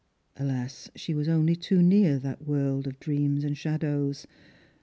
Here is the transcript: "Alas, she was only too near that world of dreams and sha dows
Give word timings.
"Alas, 0.43 0.89
she 0.95 1.13
was 1.13 1.29
only 1.29 1.55
too 1.55 1.79
near 1.79 2.17
that 2.17 2.41
world 2.47 2.87
of 2.87 2.99
dreams 2.99 3.43
and 3.43 3.55
sha 3.55 3.77
dows 3.77 4.25